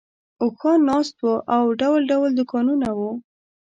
[0.41, 3.11] اوښان ناست وو او ډول ډول دوکانونه وو.